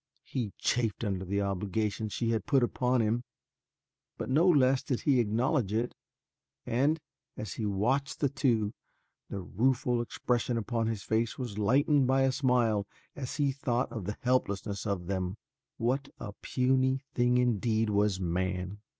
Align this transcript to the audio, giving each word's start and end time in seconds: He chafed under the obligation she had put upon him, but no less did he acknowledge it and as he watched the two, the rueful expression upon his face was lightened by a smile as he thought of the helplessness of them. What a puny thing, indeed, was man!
He 0.23 0.51
chafed 0.57 1.03
under 1.03 1.23
the 1.23 1.43
obligation 1.43 2.09
she 2.09 2.31
had 2.31 2.47
put 2.47 2.63
upon 2.63 3.01
him, 3.01 3.23
but 4.17 4.31
no 4.31 4.49
less 4.49 4.81
did 4.81 5.01
he 5.01 5.19
acknowledge 5.19 5.73
it 5.73 5.93
and 6.65 6.99
as 7.37 7.53
he 7.53 7.67
watched 7.67 8.19
the 8.19 8.27
two, 8.27 8.73
the 9.29 9.41
rueful 9.41 10.01
expression 10.01 10.57
upon 10.57 10.87
his 10.87 11.03
face 11.03 11.37
was 11.37 11.59
lightened 11.59 12.07
by 12.07 12.23
a 12.23 12.31
smile 12.31 12.87
as 13.15 13.35
he 13.35 13.51
thought 13.51 13.91
of 13.91 14.05
the 14.05 14.17
helplessness 14.21 14.87
of 14.87 15.05
them. 15.05 15.37
What 15.77 16.09
a 16.19 16.33
puny 16.41 17.01
thing, 17.13 17.37
indeed, 17.37 17.91
was 17.91 18.19
man! 18.19 18.79